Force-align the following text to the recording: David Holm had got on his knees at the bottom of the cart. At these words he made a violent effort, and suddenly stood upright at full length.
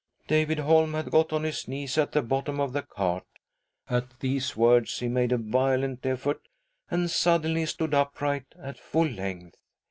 David 0.27 0.57
Holm 0.57 0.95
had 0.95 1.11
got 1.11 1.31
on 1.31 1.43
his 1.43 1.67
knees 1.67 1.95
at 1.95 2.11
the 2.11 2.23
bottom 2.23 2.59
of 2.59 2.73
the 2.73 2.81
cart. 2.81 3.27
At 3.87 4.19
these 4.19 4.57
words 4.57 4.97
he 4.97 5.07
made 5.07 5.31
a 5.31 5.37
violent 5.37 6.03
effort, 6.07 6.41
and 6.89 7.07
suddenly 7.07 7.67
stood 7.67 7.93
upright 7.93 8.45
at 8.59 8.79
full 8.79 9.07
length. 9.07 9.61